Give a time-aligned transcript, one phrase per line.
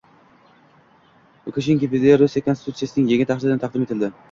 [1.51, 4.15] Lukashenkoga Belarus Konstitutsiyasining yangi tahriri taqdim etildi